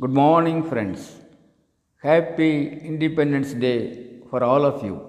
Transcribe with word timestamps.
Good 0.00 0.10
morning, 0.10 0.64
friends. 0.68 1.20
Happy 2.02 2.66
Independence 2.66 3.52
Day 3.54 4.22
for 4.28 4.42
all 4.42 4.64
of 4.64 4.82
you. 4.82 5.08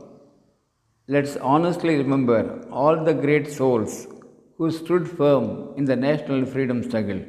Let's 1.08 1.38
honestly 1.38 1.96
remember 1.96 2.64
all 2.72 3.04
the 3.04 3.16
great 3.16 3.52
souls 3.52 4.06
who 4.58 4.70
stood 4.70 5.10
firm 5.10 5.74
in 5.76 5.86
the 5.86 5.96
national 5.96 6.46
freedom 6.46 6.84
struggle. 6.84 7.20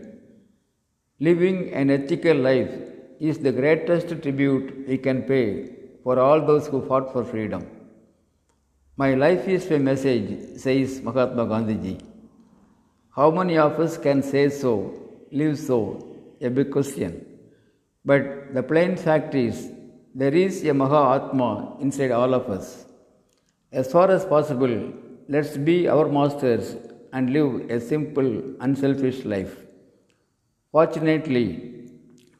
Living 1.18 1.72
an 1.72 1.88
ethical 1.88 2.36
life 2.36 2.74
is 3.20 3.38
the 3.38 3.52
greatest 3.52 4.08
tribute 4.22 4.86
we 4.86 4.98
can 4.98 5.22
pay 5.22 5.70
for 6.02 6.18
all 6.18 6.44
those 6.44 6.66
who 6.66 6.82
fought 6.86 7.10
for 7.10 7.24
freedom. 7.24 7.66
My 8.98 9.14
life 9.14 9.48
is 9.48 9.70
a 9.70 9.78
message, 9.78 10.58
says 10.58 11.00
Mahatma 11.00 11.46
Gandhi. 11.46 11.96
How 13.14 13.30
many 13.30 13.56
of 13.56 13.80
us 13.80 13.96
can 13.96 14.22
say 14.22 14.50
so, 14.50 14.92
live 15.32 15.58
so? 15.58 16.06
A 16.42 16.50
big 16.50 16.70
question. 16.70 17.35
But 18.06 18.54
the 18.54 18.62
plain 18.62 18.96
fact 18.96 19.34
is, 19.34 19.70
there 20.14 20.34
is 20.34 20.64
a 20.64 20.72
Mahatma 20.72 21.76
inside 21.80 22.12
all 22.12 22.32
of 22.34 22.48
us. 22.48 22.86
As 23.72 23.90
far 23.90 24.10
as 24.10 24.24
possible, 24.24 24.92
let's 25.28 25.56
be 25.56 25.88
our 25.88 26.08
masters 26.08 26.76
and 27.12 27.32
live 27.32 27.68
a 27.68 27.80
simple, 27.80 28.28
unselfish 28.60 29.24
life. 29.24 29.56
Fortunately, 30.70 31.88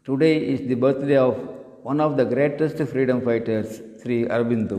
today 0.04 0.36
is 0.52 0.68
the 0.68 0.74
birthday 0.74 1.16
of 1.16 1.36
one 1.82 2.00
of 2.00 2.16
the 2.16 2.24
greatest 2.24 2.78
freedom 2.92 3.20
fighters, 3.20 3.80
Sri 4.00 4.24
Aurobindo. 4.24 4.78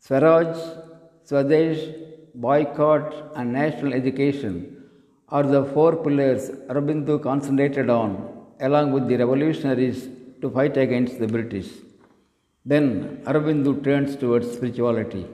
Swaraj, 0.00 0.54
Swadesh, 1.24 1.80
boycott, 2.34 3.32
and 3.36 3.52
national 3.54 3.94
education 3.94 4.84
are 5.30 5.42
the 5.42 5.64
four 5.64 5.96
pillars 5.96 6.50
Aurobindo 6.68 7.22
concentrated 7.22 7.88
on 7.88 8.35
along 8.60 8.92
with 8.92 9.08
the 9.08 9.16
revolutionaries 9.16 10.08
to 10.40 10.50
fight 10.50 10.76
against 10.76 11.18
the 11.18 11.26
British. 11.26 11.68
Then 12.64 13.22
Aurobindo 13.26 13.82
turns 13.84 14.16
towards 14.16 14.52
spirituality. 14.52 15.26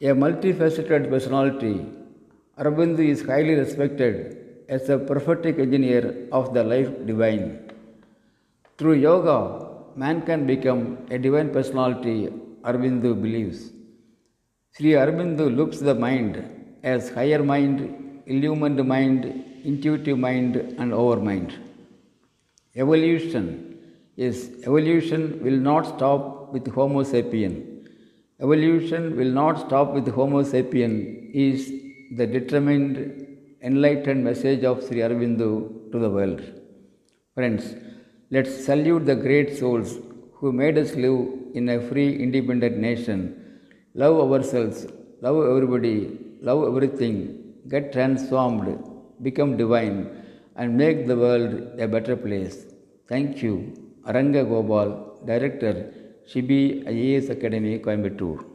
A 0.00 0.12
multifaceted 0.24 1.08
personality, 1.10 1.84
Aurobindo 2.58 3.00
is 3.00 3.22
highly 3.24 3.54
respected 3.54 4.38
as 4.68 4.88
a 4.88 4.98
prophetic 4.98 5.58
engineer 5.58 6.28
of 6.32 6.54
the 6.54 6.62
life 6.62 6.90
divine. 7.06 7.70
Through 8.78 8.94
yoga, 8.94 9.68
man 9.96 10.22
can 10.22 10.46
become 10.46 10.98
a 11.10 11.18
divine 11.18 11.50
personality, 11.50 12.28
Aurobindo 12.62 13.20
believes. 13.20 13.70
Sri 14.72 14.90
Aurobindo 14.92 15.54
looks 15.54 15.78
the 15.78 15.94
mind 15.94 16.44
as 16.82 17.10
higher 17.10 17.42
mind, 17.42 18.22
illumined 18.26 18.86
mind, 18.86 19.24
intuitive 19.64 20.18
mind, 20.18 20.56
and 20.56 20.92
overmind. 20.92 21.52
Evolution 22.74 23.76
is 24.16 24.50
evolution 24.64 25.42
will 25.44 25.58
not 25.58 25.86
stop 25.86 26.52
with 26.54 26.66
Homo 26.74 27.02
sapien. 27.02 27.86
Evolution 28.40 29.14
will 29.14 29.30
not 29.30 29.58
stop 29.66 29.92
with 29.92 30.08
Homo 30.08 30.42
sapien 30.42 31.30
is 31.34 31.70
the 32.16 32.26
determined, 32.26 33.26
enlightened 33.60 34.24
message 34.24 34.64
of 34.64 34.82
Sri 34.86 35.00
Aurobindo 35.00 35.92
to 35.92 35.98
the 35.98 36.08
world. 36.08 36.40
Friends, 37.34 37.74
let's 38.30 38.64
salute 38.64 39.04
the 39.04 39.16
great 39.16 39.58
souls 39.58 39.98
who 40.36 40.50
made 40.50 40.78
us 40.78 40.94
live 40.94 41.28
in 41.54 41.68
a 41.68 41.78
free, 41.78 42.22
independent 42.22 42.78
nation. 42.78 43.18
Love 43.94 44.32
ourselves, 44.32 44.86
love 45.20 45.44
everybody, 45.44 46.18
love 46.40 46.66
everything, 46.66 47.52
get 47.68 47.92
transformed, 47.92 48.82
become 49.20 49.58
divine, 49.58 50.21
and 50.56 50.76
make 50.76 51.06
the 51.06 51.16
world 51.16 51.80
a 51.80 51.88
better 51.88 52.16
place. 52.16 52.66
Thank 53.08 53.42
you. 53.42 53.54
Aranga 54.06 54.48
Gopal, 54.48 55.20
Director, 55.24 55.92
Shibi 56.26 56.84
IAS 56.86 57.30
Academy, 57.30 57.78
Coimbatore. 57.78 58.51